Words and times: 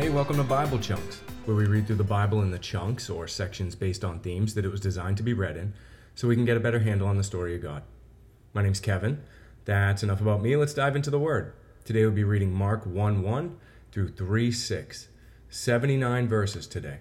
Hey, 0.00 0.08
welcome 0.08 0.36
to 0.36 0.44
Bible 0.44 0.78
Chunks, 0.78 1.18
where 1.44 1.54
we 1.54 1.66
read 1.66 1.86
through 1.86 1.96
the 1.96 2.04
Bible 2.04 2.40
in 2.40 2.50
the 2.50 2.58
chunks 2.58 3.10
or 3.10 3.28
sections 3.28 3.74
based 3.74 4.02
on 4.02 4.20
themes 4.20 4.54
that 4.54 4.64
it 4.64 4.70
was 4.70 4.80
designed 4.80 5.18
to 5.18 5.22
be 5.22 5.34
read 5.34 5.58
in 5.58 5.74
so 6.14 6.26
we 6.26 6.36
can 6.36 6.46
get 6.46 6.56
a 6.56 6.60
better 6.60 6.78
handle 6.78 7.06
on 7.06 7.18
the 7.18 7.22
story 7.22 7.54
of 7.54 7.60
God. 7.60 7.82
My 8.54 8.62
name's 8.62 8.80
Kevin. 8.80 9.22
That's 9.66 10.02
enough 10.02 10.22
about 10.22 10.40
me. 10.40 10.56
Let's 10.56 10.72
dive 10.72 10.96
into 10.96 11.10
the 11.10 11.18
Word. 11.18 11.52
Today 11.84 12.00
we'll 12.00 12.12
be 12.12 12.24
reading 12.24 12.50
Mark 12.50 12.86
1 12.86 13.20
1 13.20 13.58
through 13.92 14.08
3 14.12 14.50
6. 14.50 15.08
79 15.50 16.28
verses 16.28 16.66
today. 16.66 17.00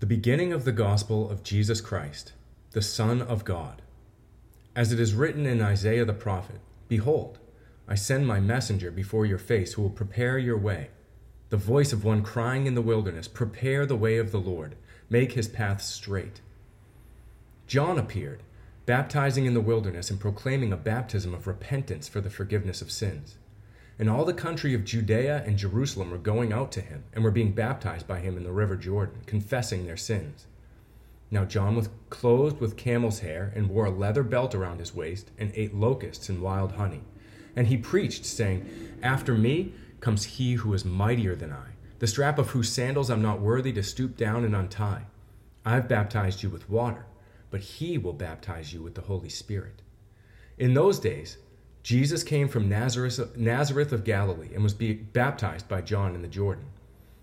The 0.00 0.06
beginning 0.06 0.52
of 0.52 0.66
the 0.66 0.72
gospel 0.72 1.30
of 1.30 1.42
Jesus 1.42 1.80
Christ, 1.80 2.34
the 2.72 2.82
Son 2.82 3.22
of 3.22 3.46
God. 3.46 3.80
As 4.76 4.92
it 4.92 5.00
is 5.00 5.14
written 5.14 5.46
in 5.46 5.62
Isaiah 5.62 6.04
the 6.04 6.12
prophet 6.12 6.60
Behold, 6.86 7.38
I 7.88 7.94
send 7.94 8.26
my 8.26 8.38
messenger 8.38 8.90
before 8.90 9.24
your 9.24 9.38
face 9.38 9.72
who 9.72 9.82
will 9.82 9.90
prepare 9.90 10.38
your 10.38 10.58
way. 10.58 10.90
The 11.48 11.56
voice 11.56 11.94
of 11.94 12.04
one 12.04 12.22
crying 12.22 12.66
in 12.66 12.74
the 12.74 12.82
wilderness, 12.82 13.26
Prepare 13.26 13.86
the 13.86 13.96
way 13.96 14.18
of 14.18 14.30
the 14.30 14.40
Lord, 14.40 14.76
make 15.08 15.32
his 15.32 15.48
path 15.48 15.80
straight. 15.80 16.42
John 17.66 17.98
appeared, 17.98 18.42
baptizing 18.84 19.46
in 19.46 19.54
the 19.54 19.60
wilderness 19.60 20.10
and 20.10 20.20
proclaiming 20.20 20.72
a 20.72 20.76
baptism 20.76 21.32
of 21.32 21.46
repentance 21.46 22.08
for 22.08 22.20
the 22.20 22.30
forgiveness 22.30 22.82
of 22.82 22.90
sins. 22.90 23.38
And 23.98 24.10
all 24.10 24.26
the 24.26 24.34
country 24.34 24.74
of 24.74 24.84
Judea 24.84 25.42
and 25.46 25.56
Jerusalem 25.56 26.10
were 26.10 26.18
going 26.18 26.52
out 26.52 26.70
to 26.72 26.80
him 26.82 27.04
and 27.14 27.24
were 27.24 27.30
being 27.30 27.52
baptized 27.52 28.06
by 28.06 28.20
him 28.20 28.36
in 28.36 28.44
the 28.44 28.52
river 28.52 28.76
Jordan, 28.76 29.22
confessing 29.26 29.86
their 29.86 29.96
sins. 29.96 30.46
Now 31.30 31.44
John 31.44 31.74
was 31.74 31.88
clothed 32.10 32.60
with 32.60 32.76
camel's 32.76 33.20
hair 33.20 33.52
and 33.56 33.68
wore 33.68 33.86
a 33.86 33.90
leather 33.90 34.22
belt 34.22 34.54
around 34.54 34.78
his 34.78 34.94
waist 34.94 35.30
and 35.38 35.52
ate 35.54 35.74
locusts 35.74 36.28
and 36.28 36.40
wild 36.40 36.72
honey. 36.72 37.02
And 37.58 37.66
he 37.66 37.76
preached, 37.76 38.24
saying, 38.24 38.68
After 39.02 39.34
me 39.34 39.72
comes 39.98 40.22
he 40.22 40.52
who 40.52 40.72
is 40.74 40.84
mightier 40.84 41.34
than 41.34 41.52
I, 41.52 41.70
the 41.98 42.06
strap 42.06 42.38
of 42.38 42.50
whose 42.50 42.68
sandals 42.68 43.10
I'm 43.10 43.20
not 43.20 43.40
worthy 43.40 43.72
to 43.72 43.82
stoop 43.82 44.16
down 44.16 44.44
and 44.44 44.54
untie. 44.54 45.06
I've 45.64 45.88
baptized 45.88 46.44
you 46.44 46.50
with 46.50 46.70
water, 46.70 47.06
but 47.50 47.58
he 47.58 47.98
will 47.98 48.12
baptize 48.12 48.72
you 48.72 48.80
with 48.80 48.94
the 48.94 49.00
Holy 49.00 49.28
Spirit. 49.28 49.82
In 50.56 50.74
those 50.74 51.00
days, 51.00 51.38
Jesus 51.82 52.22
came 52.22 52.46
from 52.46 52.68
Nazareth, 52.68 53.36
Nazareth 53.36 53.90
of 53.90 54.04
Galilee 54.04 54.54
and 54.54 54.62
was 54.62 54.74
baptized 54.74 55.66
by 55.66 55.80
John 55.80 56.14
in 56.14 56.22
the 56.22 56.28
Jordan. 56.28 56.66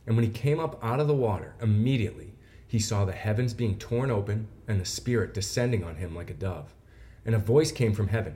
And 0.05 0.17
when 0.17 0.25
he 0.25 0.31
came 0.31 0.59
up 0.59 0.77
out 0.83 0.99
of 0.99 1.07
the 1.07 1.15
water, 1.15 1.55
immediately 1.61 2.33
he 2.67 2.79
saw 2.79 3.05
the 3.05 3.13
heavens 3.13 3.53
being 3.53 3.77
torn 3.77 4.11
open 4.11 4.49
and 4.67 4.81
the 4.81 4.85
Spirit 4.85 5.33
descending 5.33 5.85
on 5.85 5.95
him 5.95 6.13
like 6.13 6.29
a 6.29 6.33
dove. 6.33 6.73
And 7.25 7.33
a 7.33 7.39
voice 7.39 7.71
came 7.71 7.93
from 7.93 8.09
heaven 8.09 8.35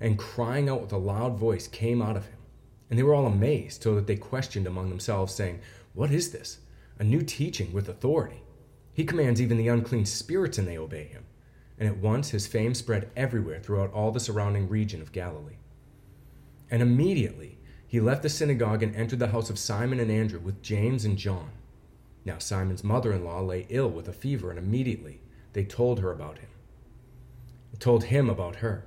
and 0.00 0.18
crying 0.18 0.68
out 0.68 0.80
with 0.80 0.92
a 0.92 0.98
loud 0.98 1.38
voice 1.38 1.68
came 1.68 2.02
out 2.02 2.16
of 2.16 2.26
him. 2.26 2.38
And 2.88 2.98
they 2.98 3.02
were 3.02 3.14
all 3.14 3.26
amazed, 3.26 3.82
so 3.82 3.94
that 3.94 4.06
they 4.06 4.16
questioned 4.16 4.66
among 4.66 4.90
themselves, 4.90 5.34
saying, 5.34 5.60
What 5.94 6.10
is 6.10 6.30
this? 6.30 6.58
A 6.98 7.04
new 7.04 7.22
teaching 7.22 7.72
with 7.72 7.88
authority. 7.88 8.42
He 8.92 9.04
commands 9.04 9.42
even 9.42 9.58
the 9.58 9.68
unclean 9.68 10.06
spirits, 10.06 10.58
and 10.58 10.66
they 10.66 10.78
obey 10.78 11.04
him. 11.04 11.24
And 11.78 11.88
at 11.88 11.98
once 11.98 12.30
his 12.30 12.46
fame 12.46 12.74
spread 12.74 13.10
everywhere 13.16 13.60
throughout 13.60 13.92
all 13.92 14.12
the 14.12 14.20
surrounding 14.20 14.68
region 14.68 15.02
of 15.02 15.12
Galilee. 15.12 15.58
And 16.70 16.80
immediately 16.80 17.58
he 17.86 18.00
left 18.00 18.22
the 18.22 18.28
synagogue 18.28 18.82
and 18.82 18.94
entered 18.96 19.18
the 19.18 19.28
house 19.28 19.50
of 19.50 19.58
Simon 19.58 20.00
and 20.00 20.10
Andrew 20.10 20.40
with 20.40 20.62
James 20.62 21.04
and 21.04 21.16
John. 21.16 21.50
Now 22.24 22.38
Simon's 22.38 22.82
mother 22.82 23.12
in 23.12 23.24
law 23.24 23.40
lay 23.40 23.66
ill 23.68 23.88
with 23.88 24.08
a 24.08 24.12
fever, 24.12 24.50
and 24.50 24.58
immediately 24.58 25.20
they 25.52 25.64
told 25.64 26.00
her 26.00 26.10
about 26.10 26.38
him. 26.38 26.48
They 27.72 27.78
told 27.78 28.04
him 28.04 28.28
about 28.28 28.56
her. 28.56 28.86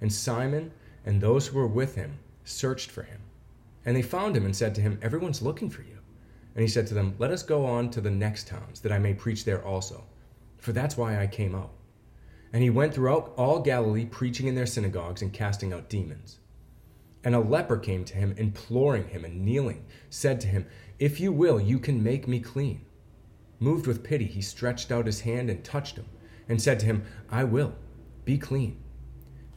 And 0.00 0.12
Simon 0.12 0.72
and 1.04 1.20
those 1.20 1.46
who 1.46 1.58
were 1.58 1.66
with 1.66 1.94
him 1.94 2.18
searched 2.44 2.90
for 2.90 3.02
him. 3.02 3.20
And 3.84 3.96
they 3.96 4.02
found 4.02 4.36
him 4.36 4.44
and 4.44 4.54
said 4.54 4.74
to 4.74 4.80
him, 4.80 4.98
Everyone's 5.02 5.42
looking 5.42 5.70
for 5.70 5.82
you. 5.82 5.98
And 6.54 6.62
he 6.62 6.68
said 6.68 6.86
to 6.88 6.94
them, 6.94 7.14
Let 7.18 7.30
us 7.30 7.42
go 7.42 7.64
on 7.64 7.90
to 7.90 8.00
the 8.00 8.10
next 8.10 8.46
towns, 8.48 8.80
that 8.80 8.92
I 8.92 8.98
may 8.98 9.14
preach 9.14 9.44
there 9.44 9.64
also. 9.64 10.04
For 10.58 10.72
that's 10.72 10.96
why 10.96 11.20
I 11.20 11.26
came 11.26 11.54
out. 11.54 11.72
And 12.52 12.62
he 12.62 12.70
went 12.70 12.92
throughout 12.92 13.32
all 13.36 13.60
Galilee, 13.60 14.04
preaching 14.04 14.46
in 14.46 14.54
their 14.54 14.66
synagogues 14.66 15.22
and 15.22 15.32
casting 15.32 15.72
out 15.72 15.88
demons. 15.88 16.38
And 17.22 17.34
a 17.34 17.40
leper 17.40 17.76
came 17.76 18.04
to 18.06 18.14
him, 18.14 18.34
imploring 18.36 19.08
him, 19.08 19.24
and 19.24 19.44
kneeling, 19.44 19.84
said 20.08 20.40
to 20.40 20.48
him, 20.48 20.66
If 20.98 21.20
you 21.20 21.32
will, 21.32 21.60
you 21.60 21.78
can 21.78 22.02
make 22.02 22.26
me 22.26 22.40
clean. 22.40 22.84
Moved 23.58 23.86
with 23.86 24.02
pity, 24.02 24.24
he 24.24 24.40
stretched 24.40 24.90
out 24.90 25.06
his 25.06 25.20
hand 25.20 25.50
and 25.50 25.62
touched 25.62 25.96
him, 25.96 26.06
and 26.48 26.60
said 26.60 26.80
to 26.80 26.86
him, 26.86 27.04
I 27.30 27.44
will, 27.44 27.74
be 28.24 28.38
clean. 28.38 28.78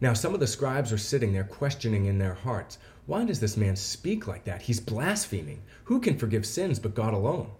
Now, 0.00 0.12
some 0.12 0.34
of 0.34 0.40
the 0.40 0.46
scribes 0.46 0.92
were 0.92 0.98
sitting 0.98 1.32
there 1.32 1.44
questioning 1.44 2.04
in 2.04 2.18
their 2.18 2.34
hearts, 2.34 2.78
Why 3.06 3.24
does 3.24 3.40
this 3.40 3.56
man 3.56 3.76
speak 3.76 4.26
like 4.26 4.44
that? 4.44 4.62
He's 4.62 4.80
blaspheming. 4.80 5.62
Who 5.84 6.00
can 6.00 6.18
forgive 6.18 6.44
sins 6.44 6.78
but 6.78 6.94
God 6.94 7.14
alone? 7.14 7.50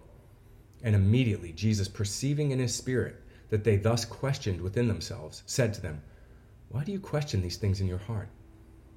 And 0.83 0.95
immediately 0.95 1.51
Jesus, 1.51 1.87
perceiving 1.87 2.51
in 2.51 2.59
his 2.59 2.75
spirit 2.75 3.21
that 3.49 3.63
they 3.63 3.77
thus 3.77 4.05
questioned 4.05 4.61
within 4.61 4.87
themselves, 4.87 5.41
said 5.47 5.73
to 5.73 5.81
them, 5.81 6.01
Why 6.69 6.83
do 6.83 6.91
you 6.91 6.99
question 6.99 7.41
these 7.41 7.57
things 7.57 7.81
in 7.81 7.87
your 7.87 7.97
heart? 7.97 8.29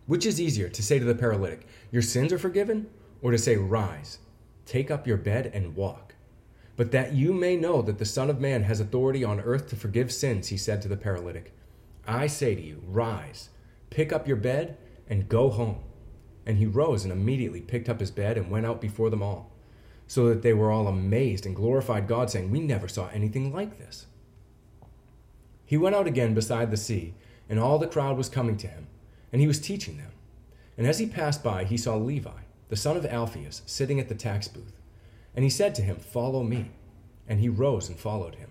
Which 0.06 0.26
is 0.26 0.40
easier, 0.40 0.68
to 0.68 0.82
say 0.82 0.98
to 0.98 1.04
the 1.04 1.14
paralytic, 1.14 1.66
Your 1.90 2.02
sins 2.02 2.32
are 2.32 2.38
forgiven, 2.38 2.88
or 3.22 3.30
to 3.30 3.38
say, 3.38 3.56
Rise, 3.56 4.18
take 4.66 4.90
up 4.90 5.06
your 5.06 5.16
bed 5.16 5.50
and 5.54 5.74
walk? 5.74 6.14
But 6.76 6.92
that 6.92 7.14
you 7.14 7.32
may 7.32 7.56
know 7.56 7.80
that 7.80 7.98
the 7.98 8.04
Son 8.04 8.28
of 8.28 8.40
Man 8.40 8.64
has 8.64 8.80
authority 8.80 9.24
on 9.24 9.40
earth 9.40 9.68
to 9.68 9.76
forgive 9.76 10.12
sins, 10.12 10.48
he 10.48 10.56
said 10.58 10.82
to 10.82 10.88
the 10.88 10.96
paralytic, 10.96 11.54
I 12.10 12.26
say 12.26 12.56
to 12.56 12.60
you, 12.60 12.82
rise, 12.86 13.50
pick 13.88 14.12
up 14.12 14.26
your 14.26 14.36
bed, 14.36 14.76
and 15.08 15.28
go 15.28 15.48
home. 15.48 15.78
And 16.44 16.58
he 16.58 16.66
rose 16.66 17.04
and 17.04 17.12
immediately 17.12 17.60
picked 17.60 17.88
up 17.88 18.00
his 18.00 18.10
bed 18.10 18.36
and 18.36 18.50
went 18.50 18.66
out 18.66 18.80
before 18.80 19.10
them 19.10 19.22
all, 19.22 19.52
so 20.08 20.28
that 20.28 20.42
they 20.42 20.52
were 20.52 20.72
all 20.72 20.88
amazed 20.88 21.46
and 21.46 21.54
glorified 21.54 22.08
God, 22.08 22.28
saying, 22.28 22.50
We 22.50 22.60
never 22.60 22.88
saw 22.88 23.08
anything 23.12 23.52
like 23.54 23.78
this. 23.78 24.06
He 25.64 25.76
went 25.76 25.94
out 25.94 26.08
again 26.08 26.34
beside 26.34 26.72
the 26.72 26.76
sea, 26.76 27.14
and 27.48 27.60
all 27.60 27.78
the 27.78 27.86
crowd 27.86 28.16
was 28.16 28.28
coming 28.28 28.56
to 28.56 28.66
him, 28.66 28.88
and 29.32 29.40
he 29.40 29.46
was 29.46 29.60
teaching 29.60 29.96
them. 29.96 30.10
And 30.76 30.86
as 30.86 30.98
he 30.98 31.06
passed 31.06 31.44
by, 31.44 31.62
he 31.62 31.76
saw 31.76 31.94
Levi, 31.94 32.40
the 32.70 32.76
son 32.76 32.96
of 32.96 33.06
Alphaeus, 33.06 33.62
sitting 33.66 34.00
at 34.00 34.08
the 34.08 34.14
tax 34.16 34.48
booth. 34.48 34.80
And 35.36 35.44
he 35.44 35.50
said 35.50 35.76
to 35.76 35.82
him, 35.82 35.96
Follow 35.96 36.42
me. 36.42 36.70
And 37.28 37.38
he 37.38 37.48
rose 37.48 37.88
and 37.88 37.96
followed 37.96 38.34
him. 38.34 38.50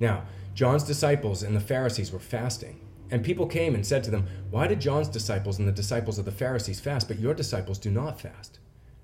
Now, 0.00 0.24
John's 0.54 0.84
disciples 0.84 1.42
and 1.42 1.54
the 1.54 1.60
Pharisees 1.60 2.12
were 2.12 2.18
fasting. 2.18 2.80
And 3.10 3.24
people 3.24 3.46
came 3.46 3.74
and 3.74 3.86
said 3.86 4.02
to 4.04 4.10
them, 4.10 4.26
Why 4.50 4.66
did 4.66 4.80
John's 4.80 5.08
disciples 5.08 5.58
and 5.58 5.68
the 5.68 5.72
disciples 5.72 6.18
of 6.18 6.24
the 6.24 6.32
Pharisees 6.32 6.80
fast, 6.80 7.06
but 7.06 7.18
your 7.18 7.34
disciples 7.34 7.78
do 7.78 7.90
not 7.90 8.20
fast? 8.20 8.58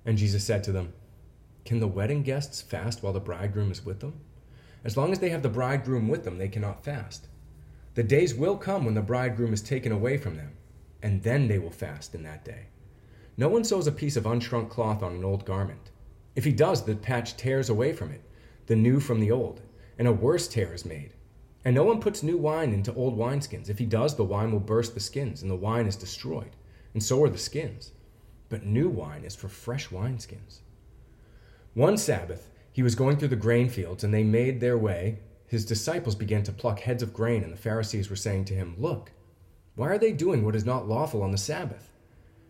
And 0.05 0.17
Jesus 0.17 0.43
said 0.43 0.63
to 0.65 0.71
them, 0.71 0.93
Can 1.63 1.79
the 1.79 1.87
wedding 1.87 2.23
guests 2.23 2.61
fast 2.61 3.01
while 3.01 3.13
the 3.13 3.21
bridegroom 3.21 3.71
is 3.71 3.85
with 3.85 4.01
them? 4.01 4.19
As 4.83 4.97
long 4.97 5.13
as 5.13 5.19
they 5.19 5.29
have 5.29 5.43
the 5.43 5.49
bridegroom 5.49 6.09
with 6.09 6.25
them, 6.25 6.37
they 6.37 6.49
cannot 6.49 6.83
fast. 6.83 7.27
The 7.95 8.03
days 8.03 8.33
will 8.33 8.57
come 8.57 8.83
when 8.83 8.95
the 8.95 9.01
bridegroom 9.01 9.53
is 9.53 9.61
taken 9.61 9.91
away 9.91 10.17
from 10.17 10.35
them, 10.35 10.51
and 11.01 11.23
then 11.23 11.47
they 11.47 11.59
will 11.59 11.71
fast 11.71 12.13
in 12.13 12.23
that 12.23 12.43
day. 12.43 12.67
No 13.37 13.47
one 13.47 13.63
sews 13.63 13.87
a 13.87 13.91
piece 13.91 14.17
of 14.17 14.25
unshrunk 14.25 14.69
cloth 14.69 15.01
on 15.01 15.15
an 15.15 15.23
old 15.23 15.45
garment. 15.45 15.91
If 16.35 16.43
he 16.43 16.51
does, 16.51 16.83
the 16.83 16.95
patch 16.95 17.37
tears 17.37 17.69
away 17.69 17.93
from 17.93 18.11
it, 18.11 18.21
the 18.65 18.75
new 18.75 18.99
from 18.99 19.19
the 19.19 19.31
old, 19.31 19.61
and 19.97 20.07
a 20.07 20.13
worse 20.13 20.47
tear 20.47 20.73
is 20.73 20.85
made. 20.85 21.13
And 21.65 21.75
no 21.75 21.83
one 21.83 22.01
puts 22.01 22.23
new 22.23 22.37
wine 22.37 22.73
into 22.73 22.93
old 22.93 23.17
wineskins. 23.17 23.69
If 23.69 23.79
he 23.79 23.85
does, 23.85 24.15
the 24.15 24.23
wine 24.23 24.51
will 24.51 24.59
burst 24.59 24.93
the 24.93 24.99
skins, 24.99 25.41
and 25.41 25.49
the 25.49 25.55
wine 25.55 25.87
is 25.87 25.95
destroyed, 25.95 26.55
and 26.93 27.01
so 27.01 27.23
are 27.23 27.29
the 27.29 27.37
skins. 27.37 27.91
But 28.49 28.65
new 28.65 28.89
wine 28.89 29.23
is 29.23 29.35
for 29.35 29.47
fresh 29.47 29.89
wineskins. 29.89 30.59
One 31.73 31.97
Sabbath, 31.97 32.49
he 32.71 32.83
was 32.83 32.95
going 32.95 33.17
through 33.17 33.29
the 33.29 33.35
grain 33.35 33.69
fields, 33.69 34.03
and 34.03 34.13
they 34.13 34.23
made 34.23 34.59
their 34.59 34.77
way. 34.77 35.19
His 35.47 35.65
disciples 35.65 36.15
began 36.15 36.43
to 36.43 36.51
pluck 36.51 36.79
heads 36.79 37.01
of 37.01 37.13
grain, 37.13 37.43
and 37.43 37.53
the 37.53 37.57
Pharisees 37.57 38.09
were 38.09 38.15
saying 38.15 38.45
to 38.45 38.53
him, 38.53 38.75
Look, 38.77 39.11
why 39.75 39.89
are 39.89 39.97
they 39.97 40.11
doing 40.11 40.43
what 40.43 40.55
is 40.55 40.65
not 40.65 40.87
lawful 40.87 41.23
on 41.23 41.31
the 41.31 41.37
Sabbath? 41.37 41.93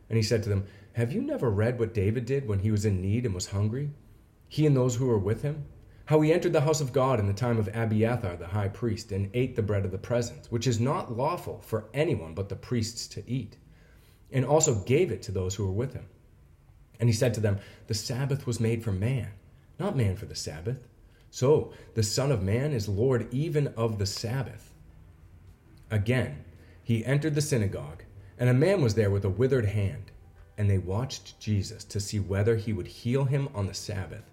And 0.10 0.18
he 0.18 0.24
said 0.24 0.44
to 0.44 0.50
them, 0.50 0.66
Have 0.94 1.14
you 1.14 1.22
never 1.22 1.50
read 1.50 1.80
what 1.80 1.94
David 1.94 2.26
did 2.26 2.48
when 2.48 2.60
he 2.60 2.72
was 2.72 2.86
in 2.86 3.02
need 3.02 3.26
and 3.26 3.34
was 3.34 3.48
hungry? 3.48 3.92
He 4.48 4.66
and 4.66 4.76
those 4.76 4.96
who 4.96 5.06
were 5.06 5.18
with 5.18 5.42
him? 5.42 5.66
How 6.06 6.20
he 6.20 6.34
entered 6.34 6.52
the 6.52 6.62
house 6.62 6.82
of 6.82 6.92
God 6.92 7.20
in 7.20 7.28
the 7.28 7.34
time 7.34 7.58
of 7.58 7.70
Abiathar 7.74 8.36
the 8.36 8.48
high 8.48 8.68
priest, 8.68 9.12
and 9.12 9.30
ate 9.34 9.56
the 9.56 9.62
bread 9.62 9.86
of 9.86 9.92
the 9.92 9.98
presence, 9.98 10.52
which 10.52 10.68
is 10.68 10.80
not 10.80 11.16
lawful 11.16 11.62
for 11.62 11.86
anyone 11.94 12.34
but 12.34 12.50
the 12.50 12.56
priests 12.56 13.08
to 13.08 13.30
eat, 13.30 13.56
and 14.32 14.46
also 14.46 14.76
gave 14.76 15.12
it 15.12 15.22
to 15.24 15.32
those 15.32 15.56
who 15.56 15.66
were 15.66 15.72
with 15.72 15.94
him. 15.94 16.06
And 17.00 17.08
he 17.08 17.14
said 17.14 17.34
to 17.36 17.40
them, 17.40 17.60
The 17.88 17.94
Sabbath 17.94 18.46
was 18.46 18.60
made 18.60 18.84
for 18.84 18.92
man, 18.92 19.30
not 19.80 19.96
man 19.96 20.18
for 20.18 20.26
the 20.26 20.36
Sabbath. 20.36 20.88
So 21.32 21.72
the 21.96 22.04
Son 22.04 22.32
of 22.32 22.44
Man 22.44 22.74
is 22.74 22.88
Lord 22.90 23.28
even 23.34 23.68
of 23.78 23.98
the 23.98 24.06
Sabbath. 24.06 24.74
Again, 25.90 26.44
he 26.84 27.06
entered 27.06 27.34
the 27.34 27.42
synagogue, 27.42 28.04
and 28.38 28.50
a 28.50 28.54
man 28.54 28.82
was 28.82 28.96
there 28.96 29.10
with 29.10 29.24
a 29.24 29.30
withered 29.30 29.66
hand, 29.66 30.12
and 30.58 30.70
they 30.70 30.78
watched 30.78 31.40
Jesus 31.40 31.84
to 31.86 32.00
see 32.00 32.20
whether 32.20 32.58
he 32.58 32.74
would 32.74 32.88
heal 32.88 33.24
him 33.24 33.48
on 33.56 33.68
the 33.68 33.74
Sabbath 33.74 34.33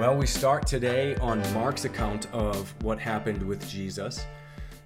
Well, 0.00 0.16
we 0.16 0.26
start 0.26 0.66
today 0.66 1.14
on 1.16 1.42
Mark's 1.52 1.84
account 1.84 2.26
of 2.32 2.72
what 2.82 2.98
happened 2.98 3.42
with 3.42 3.68
Jesus. 3.68 4.24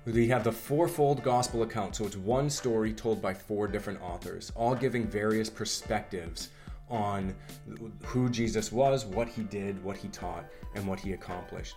We 0.06 0.26
have 0.26 0.42
the 0.42 0.50
fourfold 0.50 1.22
gospel 1.22 1.62
account, 1.62 1.94
so 1.94 2.04
it's 2.04 2.16
one 2.16 2.50
story 2.50 2.92
told 2.92 3.22
by 3.22 3.32
four 3.32 3.68
different 3.68 4.02
authors, 4.02 4.50
all 4.56 4.74
giving 4.74 5.06
various 5.06 5.48
perspectives 5.48 6.48
on 6.90 7.32
who 8.02 8.28
Jesus 8.28 8.72
was, 8.72 9.04
what 9.04 9.28
he 9.28 9.44
did, 9.44 9.80
what 9.84 9.96
he 9.96 10.08
taught, 10.08 10.46
and 10.74 10.84
what 10.84 10.98
he 10.98 11.12
accomplished. 11.12 11.76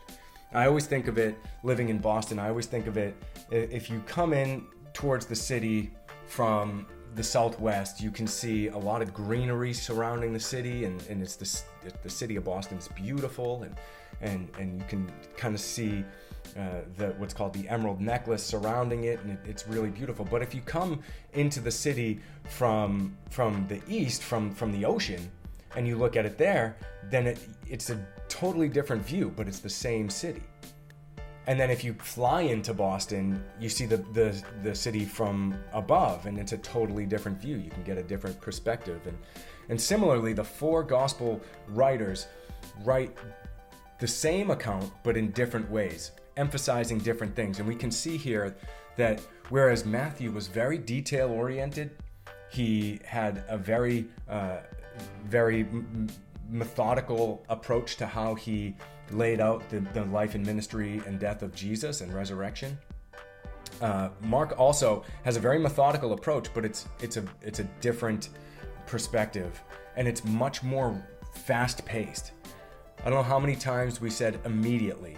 I 0.52 0.66
always 0.66 0.88
think 0.88 1.08
of 1.08 1.20
it, 1.20 1.38
living 1.62 1.90
in 1.90 2.00
Boston, 2.00 2.40
I 2.40 2.50
always 2.50 2.66
think 2.66 2.88
of 2.88 2.98
it 2.98 3.16
if 3.52 3.88
you 3.88 4.02
come 4.08 4.34
in 4.34 4.66
towards 4.94 5.28
the 5.28 5.36
city 5.36 5.92
from 6.26 6.88
the 7.14 7.24
southwest, 7.24 8.02
you 8.02 8.10
can 8.10 8.26
see 8.26 8.70
a 8.70 8.78
lot 8.78 9.04
of 9.04 9.14
greenery 9.14 9.74
surrounding 9.74 10.34
the 10.34 10.40
city, 10.40 10.86
and, 10.86 11.02
and 11.08 11.22
it's 11.22 11.36
the, 11.88 11.94
the 12.04 12.10
city 12.10 12.36
of 12.36 12.44
Boston 12.44 12.78
is 12.78 12.88
beautiful, 12.90 13.64
and 13.64 13.76
and 14.22 14.50
and 14.60 14.80
you 14.80 14.86
can 14.88 15.12
kind 15.36 15.56
of 15.56 15.62
see 15.62 16.04
uh, 16.58 16.82
the 16.98 17.08
what's 17.18 17.34
called 17.34 17.54
the 17.54 17.68
emerald 17.70 18.02
necklace 18.02 18.44
surrounding 18.44 19.06
it, 19.06 19.20
and 19.22 19.32
it, 19.32 19.40
it's 19.46 19.68
really 19.68 19.90
beautiful. 19.90 20.26
But 20.26 20.42
if 20.42 20.54
you 20.56 20.62
come 20.62 21.02
into 21.34 21.60
the 21.60 21.72
city 21.72 22.20
from 22.50 23.16
from 23.30 23.68
the 23.68 23.82
east, 23.88 24.24
from 24.24 24.54
from 24.54 24.72
the 24.72 24.86
ocean, 24.86 25.32
and 25.76 25.88
you 25.88 25.98
look 25.98 26.16
at 26.16 26.26
it 26.26 26.38
there, 26.38 26.78
then 27.10 27.28
it, 27.28 27.40
it's 27.68 27.90
a 27.90 28.00
totally 28.28 28.70
different 28.70 29.06
view, 29.06 29.32
but 29.36 29.48
it's 29.48 29.60
the 29.60 29.70
same 29.70 30.10
city. 30.10 30.44
And 31.48 31.58
then 31.58 31.70
if 31.72 31.82
you 31.82 31.94
fly 31.94 32.42
into 32.42 32.74
Boston, 32.74 33.42
you 33.58 33.70
see 33.70 33.86
the, 33.86 33.98
the, 34.12 34.44
the 34.64 34.76
city 34.76 35.06
from 35.06 35.56
above, 35.72 36.26
and 36.26 36.38
it's 36.38 36.52
a 36.52 36.58
totally 36.58 37.06
different 37.06 37.42
view. 37.42 37.58
You 37.58 37.70
can 37.70 37.84
get 37.84 37.98
a 37.98 38.04
different 38.04 38.40
perspective. 38.42 39.00
And, 39.08 39.18
and 39.70 39.80
similarly, 39.80 40.34
the 40.34 40.44
four 40.44 40.84
gospel 40.84 41.42
writers 41.70 42.28
write 42.84 43.18
the 44.00 44.08
same 44.08 44.52
account, 44.52 44.92
but 45.04 45.16
in 45.16 45.32
different 45.32 45.72
ways, 45.72 46.12
emphasizing 46.36 46.98
different 46.98 47.34
things. 47.34 47.60
And 47.60 47.68
we 47.68 47.76
can 47.76 47.92
see 47.92 48.18
here 48.18 48.54
that 48.98 49.22
whereas 49.50 49.86
Matthew 49.86 50.32
was 50.32 50.48
very 50.48 50.78
detail 50.78 51.30
oriented, 51.30 51.92
he 52.52 53.00
had 53.06 53.46
a 53.48 53.58
very, 53.58 54.06
uh, 54.30 54.58
very 55.26 55.62
m- 55.62 56.10
methodical 56.50 57.46
approach 57.50 57.98
to 57.98 58.06
how 58.06 58.36
he 58.36 58.76
laid 59.12 59.40
out 59.40 59.68
the, 59.70 59.80
the 59.94 60.04
life 60.06 60.36
and 60.36 60.46
ministry 60.46 61.02
and 61.06 61.20
death 61.20 61.42
of 61.42 61.54
Jesus 61.56 62.02
and 62.02 62.14
resurrection. 62.14 62.78
Uh, 63.82 64.10
Mark 64.22 64.58
also 64.58 65.04
has 65.24 65.38
a 65.38 65.40
very 65.40 65.60
methodical 65.60 66.14
approach, 66.14 66.48
but 66.54 66.66
it's 66.66 66.88
it's 67.02 67.18
a 67.18 67.24
it's 67.42 67.60
a 67.60 67.64
different 67.82 68.30
perspective, 68.86 69.62
and 69.96 70.08
it's 70.08 70.24
much 70.24 70.64
more 70.64 71.06
fast 71.34 71.86
paced. 71.86 72.32
I 73.00 73.04
don't 73.10 73.14
know 73.14 73.24
how 73.24 73.40
many 73.40 73.56
times 73.56 74.02
we 74.02 74.10
said 74.10 74.40
immediately, 74.46 75.18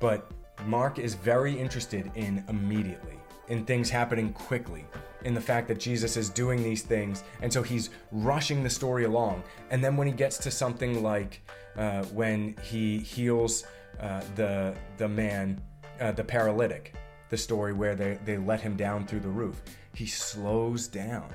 but 0.00 0.30
Mark 0.66 0.98
is 0.98 1.14
very 1.14 1.58
interested 1.58 2.10
in 2.14 2.44
immediately, 2.48 3.17
in 3.48 3.64
things 3.64 3.90
happening 3.90 4.32
quickly, 4.32 4.84
in 5.24 5.34
the 5.34 5.40
fact 5.40 5.68
that 5.68 5.78
Jesus 5.78 6.16
is 6.16 6.30
doing 6.30 6.62
these 6.62 6.82
things, 6.82 7.24
and 7.42 7.52
so 7.52 7.62
he's 7.62 7.90
rushing 8.12 8.62
the 8.62 8.70
story 8.70 9.04
along. 9.04 9.42
And 9.70 9.82
then 9.82 9.96
when 9.96 10.06
he 10.06 10.12
gets 10.12 10.38
to 10.38 10.50
something 10.50 11.02
like 11.02 11.42
uh, 11.76 12.04
when 12.04 12.54
he 12.62 12.98
heals 12.98 13.64
uh, 14.00 14.20
the 14.36 14.74
the 14.96 15.08
man, 15.08 15.60
uh, 16.00 16.12
the 16.12 16.24
paralytic, 16.24 16.94
the 17.30 17.36
story 17.36 17.72
where 17.72 17.94
they, 17.94 18.18
they 18.24 18.38
let 18.38 18.60
him 18.60 18.76
down 18.76 19.06
through 19.06 19.20
the 19.20 19.28
roof, 19.28 19.60
he 19.94 20.06
slows 20.06 20.86
down, 20.86 21.28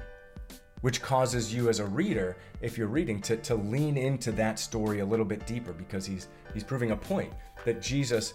which 0.82 1.02
causes 1.02 1.54
you 1.54 1.70
as 1.70 1.80
a 1.80 1.86
reader, 1.86 2.38
if 2.62 2.78
you're 2.78 2.88
reading, 2.88 3.22
to, 3.22 3.38
to 3.38 3.56
lean 3.56 3.98
into 3.98 4.32
that 4.32 4.60
story 4.60 5.00
a 5.00 5.06
little 5.06 5.26
bit 5.26 5.46
deeper 5.46 5.74
because 5.74 6.06
he's 6.06 6.28
he's 6.54 6.64
proving 6.64 6.92
a 6.92 6.98
point 6.98 7.34
that 7.66 7.82
Jesus 7.82 8.34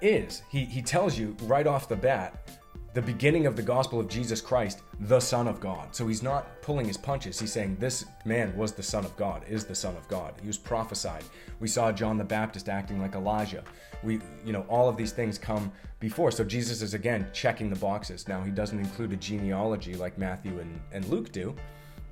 is. 0.00 0.42
He 0.50 0.64
he 0.64 0.82
tells 0.82 1.18
you 1.18 1.36
right 1.42 1.66
off 1.66 1.88
the 1.88 1.96
bat 1.96 2.59
the 2.92 3.02
beginning 3.02 3.46
of 3.46 3.54
the 3.54 3.62
gospel 3.62 4.00
of 4.00 4.08
Jesus 4.08 4.40
Christ, 4.40 4.82
the 4.98 5.20
Son 5.20 5.46
of 5.46 5.60
God. 5.60 5.94
So 5.94 6.08
he's 6.08 6.24
not 6.24 6.60
pulling 6.60 6.86
his 6.86 6.96
punches. 6.96 7.38
He's 7.38 7.52
saying 7.52 7.76
this 7.78 8.04
man 8.24 8.56
was 8.56 8.72
the 8.72 8.82
Son 8.82 9.04
of 9.04 9.16
God, 9.16 9.44
is 9.48 9.64
the 9.64 9.76
Son 9.76 9.96
of 9.96 10.08
God. 10.08 10.34
He 10.40 10.48
was 10.48 10.58
prophesied. 10.58 11.22
We 11.60 11.68
saw 11.68 11.92
John 11.92 12.18
the 12.18 12.24
Baptist 12.24 12.68
acting 12.68 13.00
like 13.00 13.14
Elijah. 13.14 13.62
We, 14.02 14.20
you 14.44 14.52
know, 14.52 14.62
all 14.68 14.88
of 14.88 14.96
these 14.96 15.12
things 15.12 15.38
come 15.38 15.70
before. 16.00 16.32
So 16.32 16.42
Jesus 16.42 16.82
is 16.82 16.94
again 16.94 17.28
checking 17.32 17.70
the 17.70 17.76
boxes. 17.76 18.26
Now 18.26 18.42
he 18.42 18.50
doesn't 18.50 18.78
include 18.78 19.12
a 19.12 19.16
genealogy 19.16 19.94
like 19.94 20.18
Matthew 20.18 20.58
and, 20.58 20.80
and 20.90 21.04
Luke 21.04 21.30
do, 21.30 21.54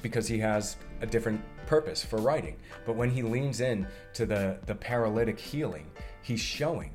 because 0.01 0.29
he 0.29 0.39
has 0.39 0.77
a 1.01 1.07
different 1.07 1.41
purpose 1.67 2.05
for 2.05 2.19
writing. 2.19 2.57
But 2.87 2.95
when 2.95 3.11
he 3.11 3.23
leans 3.23 3.61
in 3.61 3.85
to 4.15 4.27
the, 4.27 4.59
the 4.67 4.77
paralytic 4.77 5.41
healing, 5.41 5.91
he's 6.23 6.41
showing 6.41 6.95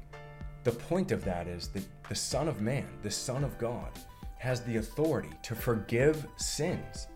the 0.64 0.72
point 0.72 1.12
of 1.12 1.26
that 1.26 1.48
is 1.48 1.68
that 1.70 1.84
the 2.10 2.16
Son 2.16 2.48
of 2.48 2.62
Man, 2.62 2.88
the 3.02 3.12
Son 3.12 3.44
of 3.44 3.58
God, 3.58 3.90
has 4.38 4.62
the 4.62 4.78
authority 4.78 5.30
to 5.44 5.56
forgive 5.56 6.28
sins. 6.36 7.08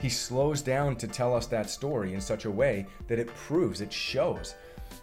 He 0.00 0.08
slows 0.08 0.62
down 0.62 0.96
to 0.96 1.06
tell 1.06 1.34
us 1.34 1.46
that 1.46 1.70
story 1.70 2.14
in 2.14 2.20
such 2.20 2.44
a 2.44 2.50
way 2.50 2.86
that 3.08 3.18
it 3.18 3.28
proves, 3.28 3.80
it 3.80 3.92
shows 3.92 4.54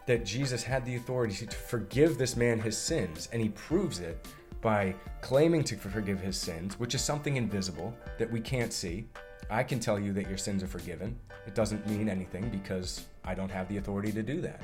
that 0.06 0.26
Jesus 0.26 0.64
had 0.64 0.86
the 0.86 0.96
authority 0.98 1.46
to 1.46 1.56
forgive 1.56 2.18
this 2.18 2.36
man 2.36 2.60
his 2.60 2.78
sins, 2.78 3.30
and 3.32 3.42
he 3.42 3.50
proves 3.50 4.00
it 4.00 4.28
by 4.62 4.94
claiming 5.22 5.64
to 5.64 5.78
forgive 5.78 6.20
his 6.20 6.38
sins, 6.38 6.80
which 6.80 6.96
is 6.96 7.02
something 7.02 7.38
invisible 7.38 7.94
that 8.20 8.32
we 8.32 8.40
can't 8.40 8.74
see. 8.74 9.08
I 9.50 9.64
can 9.64 9.80
tell 9.80 10.00
you 10.00 10.14
that 10.14 10.28
your 10.28 10.38
sins 10.38 10.64
are 10.64 10.68
forgiven. 10.68 11.18
It 11.48 11.56
doesn't 11.56 11.88
mean 11.88 12.08
anything 12.08 12.50
because 12.50 13.06
I 13.26 13.34
don't 13.34 13.52
have 13.52 13.68
the 13.68 13.78
authority 13.78 14.12
to 14.12 14.24
do 14.24 14.42
that 14.42 14.62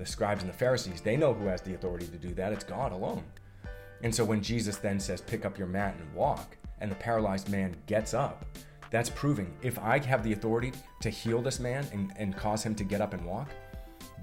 the 0.00 0.06
scribes 0.06 0.42
and 0.42 0.50
the 0.50 0.56
Pharisees, 0.56 1.00
they 1.00 1.16
know 1.16 1.34
who 1.34 1.46
has 1.46 1.60
the 1.60 1.74
authority 1.74 2.06
to 2.06 2.16
do 2.16 2.32
that. 2.34 2.52
It's 2.52 2.64
God 2.64 2.92
alone. 2.92 3.22
And 4.02 4.14
so 4.14 4.24
when 4.24 4.42
Jesus 4.42 4.76
then 4.76 4.98
says, 4.98 5.20
pick 5.20 5.44
up 5.44 5.58
your 5.58 5.66
mat 5.66 5.96
and 5.98 6.14
walk, 6.14 6.56
and 6.80 6.90
the 6.90 6.96
paralyzed 6.96 7.50
man 7.50 7.76
gets 7.86 8.14
up, 8.14 8.44
that's 8.90 9.10
proving 9.10 9.54
if 9.62 9.78
I 9.78 9.98
have 9.98 10.24
the 10.24 10.32
authority 10.32 10.72
to 11.00 11.10
heal 11.10 11.40
this 11.42 11.60
man 11.60 11.86
and, 11.92 12.12
and 12.16 12.36
cause 12.36 12.64
him 12.64 12.74
to 12.76 12.84
get 12.84 13.00
up 13.00 13.12
and 13.12 13.24
walk, 13.24 13.48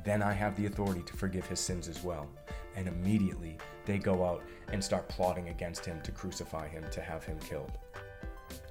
then 0.03 0.21
I 0.21 0.33
have 0.33 0.55
the 0.55 0.65
authority 0.65 1.01
to 1.03 1.13
forgive 1.13 1.45
his 1.47 1.59
sins 1.59 1.87
as 1.87 2.03
well. 2.03 2.27
And 2.75 2.87
immediately 2.87 3.57
they 3.85 3.97
go 3.97 4.25
out 4.25 4.43
and 4.71 4.83
start 4.83 5.07
plotting 5.07 5.49
against 5.49 5.85
him 5.85 6.01
to 6.01 6.11
crucify 6.11 6.67
him, 6.67 6.83
to 6.91 7.01
have 7.01 7.23
him 7.23 7.39
killed. 7.39 7.77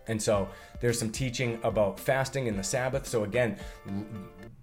And 0.09 0.21
so 0.21 0.49
there's 0.81 0.99
some 0.99 1.11
teaching 1.11 1.59
about 1.63 1.99
fasting 1.99 2.49
and 2.49 2.59
the 2.59 2.63
Sabbath. 2.63 3.07
So 3.07 3.25
again, 3.25 3.57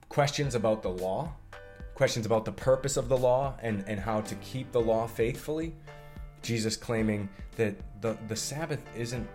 questions 0.09 0.55
about 0.55 0.83
the 0.83 0.89
law 0.89 1.33
questions 1.93 2.25
about 2.25 2.45
the 2.45 2.51
purpose 2.51 2.97
of 2.97 3.07
the 3.07 3.17
law 3.17 3.55
and, 3.61 3.83
and 3.87 3.99
how 3.99 4.21
to 4.21 4.35
keep 4.35 4.71
the 4.71 4.81
law 4.81 5.07
faithfully. 5.07 5.75
Jesus 6.43 6.77
claiming 6.77 7.27
that 7.55 7.75
the, 8.01 8.15
the 8.27 8.35
Sabbath 8.35 8.81
isn't, 8.95 9.27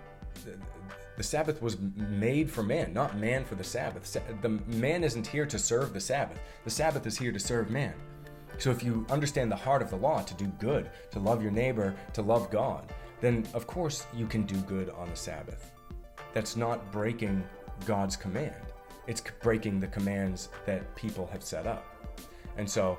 the 1.17 1.23
Sabbath 1.23 1.61
was 1.61 1.79
made 1.97 2.49
for 2.49 2.62
man, 2.62 2.93
not 2.93 3.17
man 3.17 3.45
for 3.45 3.57
the 3.57 3.65
Sabbath. 3.65 4.17
The 4.41 4.49
man 4.49 5.03
isn't 5.03 5.27
here 5.27 5.47
to 5.47 5.59
serve 5.59 5.93
the 5.93 6.00
Sabbath. 6.00 6.38
The 6.65 6.71
Sabbath 6.71 7.07
is 7.07 7.19
here 7.19 7.33
to 7.33 7.41
serve 7.41 7.71
man. 7.71 7.95
So 8.59 8.71
if 8.71 8.83
you 8.85 9.07
understand 9.11 9.50
the 9.50 9.57
heart 9.57 9.83
of 9.83 9.91
the 9.91 9.97
law 9.97 10.23
to 10.23 10.35
do 10.35 10.47
good, 10.59 10.91
to 11.11 11.19
love 11.19 11.43
your 11.43 11.53
neighbor, 11.53 11.95
to 12.12 12.23
love 12.23 12.50
God, 12.50 12.93
then 13.21 13.47
of 13.55 13.67
course 13.67 14.07
you 14.15 14.27
can 14.27 14.45
do 14.45 14.57
good 14.62 14.91
on 14.91 15.09
the 15.11 15.17
Sabbath. 15.17 15.73
That's 16.35 16.57
not 16.57 16.93
breaking 16.93 17.43
God's 17.87 18.17
command. 18.17 18.55
It's 19.07 19.23
breaking 19.43 19.81
the 19.81 19.87
commands 19.87 20.50
that 20.67 20.95
people 20.95 21.27
have 21.33 21.43
set 21.43 21.67
up. 21.67 21.85
And 22.57 22.69
so, 22.69 22.99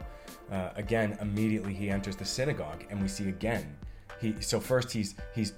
uh, 0.52 0.70
again, 0.76 1.18
immediately 1.22 1.74
he 1.74 1.90
enters 1.90 2.16
the 2.16 2.26
synagogue, 2.26 2.86
and 2.90 3.02
we 3.02 3.08
see 3.08 3.30
again. 3.30 3.78
He 4.20 4.36
so 4.42 4.60
first 4.60 4.92
he's 4.92 5.16
he's 5.34 5.54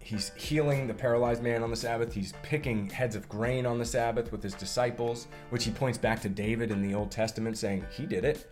he's 0.00 0.32
healing 0.34 0.86
the 0.86 0.94
paralyzed 0.94 1.42
man 1.42 1.62
on 1.62 1.70
the 1.70 1.76
Sabbath. 1.76 2.12
He's 2.12 2.32
picking 2.42 2.88
heads 2.88 3.14
of 3.14 3.28
grain 3.28 3.66
on 3.66 3.78
the 3.78 3.84
Sabbath 3.84 4.32
with 4.32 4.42
his 4.42 4.54
disciples, 4.54 5.28
which 5.50 5.64
he 5.64 5.70
points 5.70 5.98
back 5.98 6.20
to 6.22 6.28
David 6.28 6.70
in 6.70 6.80
the 6.80 6.94
Old 6.94 7.10
Testament, 7.10 7.58
saying 7.58 7.84
he 7.90 8.06
did 8.06 8.24
it. 8.24 8.50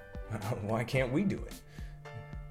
Why 0.62 0.82
can't 0.84 1.12
we 1.12 1.22
do 1.22 1.36
it? 1.36 1.54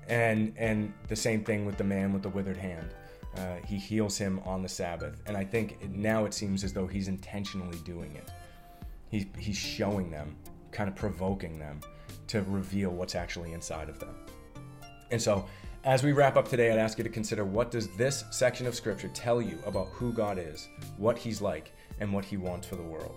And 0.07 0.53
and 0.57 0.93
the 1.07 1.15
same 1.15 1.43
thing 1.43 1.65
with 1.65 1.77
the 1.77 1.83
man 1.83 2.13
with 2.13 2.23
the 2.23 2.29
withered 2.29 2.57
hand. 2.57 2.93
Uh, 3.37 3.57
he 3.65 3.75
heals 3.75 4.17
him 4.17 4.39
on 4.45 4.61
the 4.61 4.69
Sabbath, 4.69 5.21
and 5.25 5.35
I 5.35 5.43
think 5.43 5.89
now 5.89 6.23
it 6.23 6.33
seems 6.33 6.63
as 6.63 6.71
though 6.71 6.87
he's 6.87 7.09
intentionally 7.09 7.77
doing 7.83 8.15
it. 8.15 8.31
He's 9.09 9.25
he's 9.37 9.57
showing 9.57 10.09
them 10.09 10.37
kind 10.71 10.89
of 10.89 10.95
provoking 10.95 11.59
them 11.59 11.79
to 12.27 12.41
reveal 12.43 12.91
what's 12.91 13.15
actually 13.15 13.53
inside 13.53 13.89
of 13.89 13.99
them. 13.99 14.15
And 15.11 15.21
so, 15.21 15.45
as 15.85 16.01
we 16.01 16.13
wrap 16.13 16.35
up 16.35 16.47
today, 16.47 16.71
I'd 16.71 16.79
ask 16.79 16.97
you 16.97 17.03
to 17.03 17.09
consider 17.11 17.45
what 17.45 17.69
does 17.69 17.87
this 17.89 18.25
section 18.31 18.65
of 18.65 18.73
scripture 18.73 19.07
tell 19.09 19.39
you 19.39 19.59
about 19.67 19.87
who 19.89 20.11
God 20.11 20.39
is, 20.39 20.67
what 20.97 21.15
he's 21.15 21.41
like, 21.41 21.71
and 21.99 22.11
what 22.11 22.25
he 22.25 22.37
wants 22.37 22.67
for 22.67 22.75
the 22.75 22.81
world? 22.81 23.15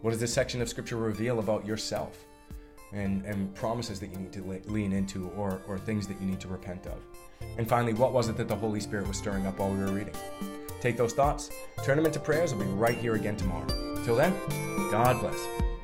What 0.00 0.12
does 0.12 0.20
this 0.20 0.32
section 0.32 0.62
of 0.62 0.70
scripture 0.70 0.96
reveal 0.96 1.38
about 1.38 1.66
yourself 1.66 2.24
and, 2.92 3.24
and 3.26 3.54
promises 3.54 4.00
that 4.00 4.10
you 4.10 4.16
need 4.16 4.32
to 4.32 4.62
lean 4.72 4.94
into 4.94 5.28
or, 5.36 5.60
or 5.68 5.78
things 5.78 6.06
that 6.08 6.18
you 6.18 6.26
need 6.26 6.40
to 6.40 6.48
repent 6.48 6.86
of? 6.86 7.04
And 7.58 7.68
finally, 7.68 7.92
what 7.92 8.14
was 8.14 8.30
it 8.30 8.38
that 8.38 8.48
the 8.48 8.56
Holy 8.56 8.80
Spirit 8.80 9.06
was 9.06 9.18
stirring 9.18 9.46
up 9.46 9.58
while 9.58 9.68
we 9.68 9.78
were 9.78 9.92
reading? 9.92 10.14
Take 10.80 10.96
those 10.96 11.12
thoughts, 11.12 11.50
turn 11.84 11.96
them 11.96 12.06
into 12.06 12.20
prayers. 12.20 12.54
We'll 12.54 12.66
be 12.66 12.72
right 12.72 12.96
here 12.96 13.16
again 13.16 13.36
tomorrow. 13.36 13.66
Till 14.04 14.16
then, 14.16 14.34
God 14.90 15.20
bless. 15.20 15.77